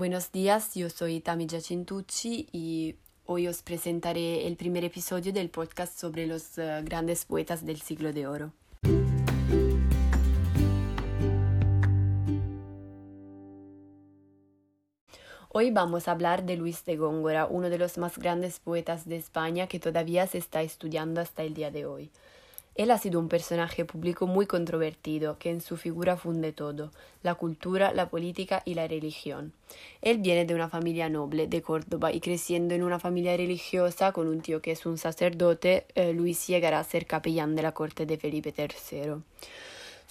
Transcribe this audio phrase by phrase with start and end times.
[0.00, 5.94] Buenos días, yo soy Tami Giacintucci y hoy os presentaré el primer episodio del podcast
[6.00, 8.54] sobre los uh, grandes poetas del siglo de oro.
[15.50, 19.16] Hoy vamos a hablar de Luis de Góngora, uno de los más grandes poetas de
[19.16, 22.10] España que todavía se está estudiando hasta el día de hoy.
[22.74, 26.92] Él ha sido un personaje público muy controvertido, que en su figura funde todo,
[27.22, 29.52] la cultura, la política y la religión.
[30.02, 34.28] Él viene de una familia noble de Córdoba y creciendo en una familia religiosa con
[34.28, 38.06] un tío que es un sacerdote, eh, Luis llegará a ser capellán de la corte
[38.06, 39.22] de Felipe III.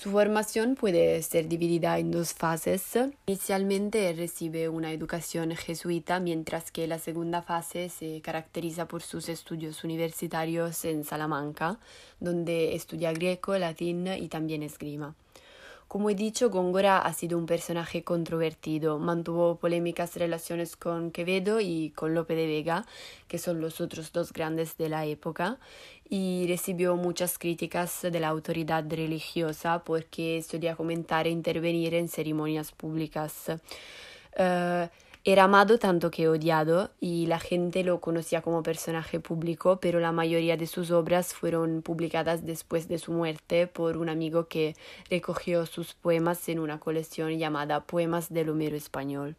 [0.01, 2.97] Su formación puede ser dividida en dos fases.
[3.25, 9.83] Inicialmente recibe una educación jesuita, mientras que la segunda fase se caracteriza por sus estudios
[9.83, 11.79] universitarios en Salamanca,
[12.21, 15.15] donde estudia griego, latín y también esgrima.
[15.89, 21.89] Como he dicho, Góngora ha sido un personaje controvertido, mantuvo polémicas relaciones con Quevedo y
[21.95, 22.85] con Lope de Vega,
[23.27, 25.57] que son los otros dos grandes de la época,
[26.07, 32.71] y recibió muchas críticas de la autoridad religiosa porque solía comentar e intervenir en ceremonias
[32.71, 33.45] públicas.
[34.35, 34.89] Eh,
[35.31, 40.11] era amado tanto que odiado y la gente lo conocía como personaje público, pero la
[40.11, 44.75] mayoría de sus obras fueron publicadas después de su muerte por un amigo que
[45.09, 49.35] recogió sus poemas en una colección llamada Poemas del Homero Español.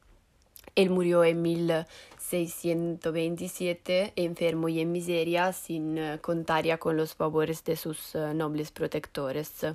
[0.76, 7.64] Él murió en 1627, enfermo y en miseria, sin eh, contar ya con los favores
[7.64, 9.66] de sus eh, nobles protectores.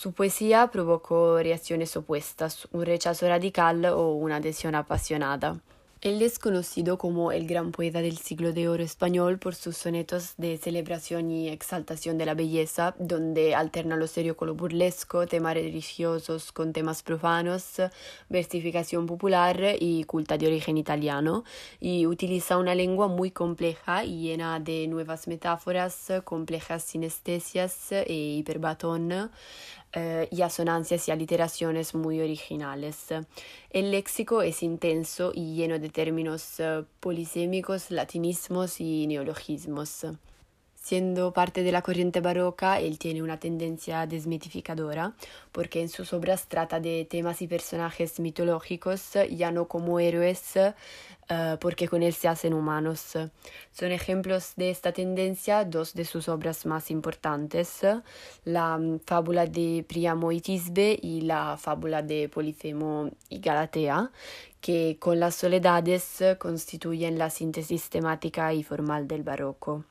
[0.00, 5.60] Su poesía provocó reacciones opuestas, un rechazo radical o una adhesión apasionada.
[6.00, 10.34] Él es conocido como el gran poeta del siglo de oro español por sus sonetos
[10.36, 15.54] de celebración y exaltación de la belleza, donde alterna lo serio con lo burlesco, temas
[15.54, 17.82] religiosos con temas profanos,
[18.28, 21.42] versificación popular y culta de origen italiano,
[21.80, 29.32] y utiliza una lengua muy compleja y llena de nuevas metáforas, complejas sinestesias e hiperbatón,
[29.92, 33.06] eh, y asonancias y aliteraciones muy originales.
[33.70, 40.06] El léxico es intenso y lleno de términos eh, polisémicos, latinismos y neologismos.
[40.88, 45.12] Siendo parte de la corriente barroca, él tiene una tendencia desmitificadora,
[45.52, 51.56] porque en sus obras trata de temas y personajes mitológicos, ya no como héroes, eh,
[51.60, 53.18] porque con él se hacen humanos.
[53.70, 57.80] Son ejemplos de esta tendencia dos de sus obras más importantes,
[58.46, 64.10] la mm, fábula de Priamo y Tisbe y la fábula de Polifemo y Galatea,
[64.62, 69.84] que con las soledades constituyen la síntesis temática y formal del barroco.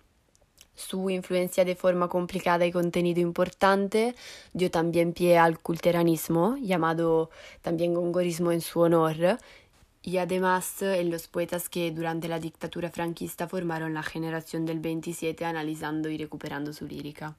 [0.77, 4.13] Su influencia de forma complicada y contenido importante
[4.53, 7.31] dio también pie al culteranismo, llamado
[7.63, 9.39] también gongorismo en su honor,
[10.03, 15.45] y además en los poetas que durante la dictadura franquista formaron la generación del 27
[15.45, 17.35] analizando y recuperando su lírica.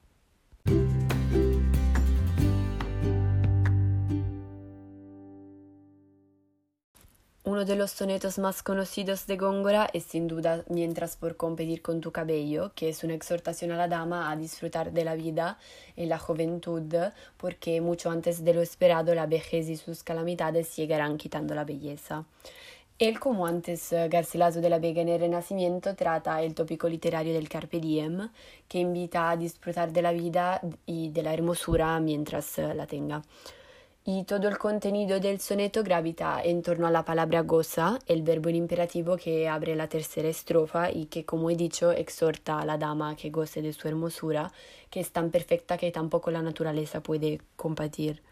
[7.59, 11.99] Uno de los sonetos más conocidos de Góngora es sin duda Mientras por competir con
[11.99, 15.57] tu cabello, que es una exhortación a la dama a disfrutar de la vida
[15.97, 16.81] en la juventud,
[17.35, 22.23] porque mucho antes de lo esperado la vejez y sus calamidades llegarán quitando la belleza.
[22.97, 27.33] Él, como antes eh, Garcilaso de la Vega en el Renacimiento, trata el tópico literario
[27.33, 28.29] del Carpe Diem,
[28.69, 33.21] que invita a disfrutar de la vida y de la hermosura mientras eh, la tenga
[34.11, 38.49] y todo el contenido del soneto gravita en torno a la palabra goza, el verbo
[38.49, 42.79] en imperativo que abre la tercera estrofa y que, como he dicho, exhorta a la
[42.79, 44.51] dama que goce de su hermosura,
[44.89, 48.23] que es tan perfecta que tampoco la naturaleza puede compartir.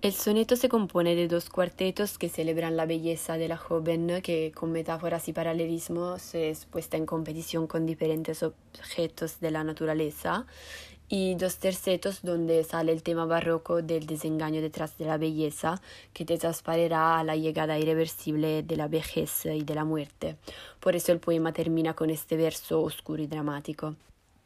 [0.00, 4.52] El soneto se compone de dos cuartetos que celebran la belleza de la joven que
[4.54, 10.46] con metáforas y paralelismos es puesta en competición con diferentes objetos de la naturaleza
[11.08, 15.82] y dos tercetos donde sale el tema barroco del desengaño detrás de la belleza
[16.12, 20.36] que te transparirá a la llegada irreversible de la vejez y de la muerte.
[20.78, 23.96] Por eso el poema termina con este verso oscuro y dramático.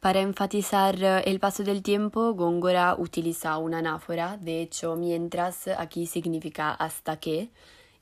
[0.03, 6.71] Para enfatizar el paso del tiempo, Góngora utiliza una anáfora, de hecho, mientras aquí significa
[6.73, 7.51] hasta que,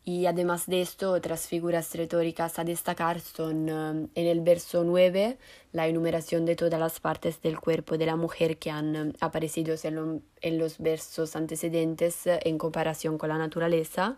[0.03, 5.37] y además de esto, otras figuras retóricas a destacar son eh, en el verso 9
[5.73, 9.75] la enumeración de todas las partes del cuerpo de la mujer que han eh, aparecido
[9.83, 14.17] en, los versos antecedentes eh, en comparación con la naturaleza,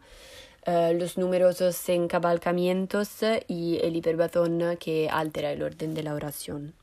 [0.65, 3.09] los numerosos encabalcamientos
[3.49, 6.82] y el hiperbatón que altera el orden de la oración.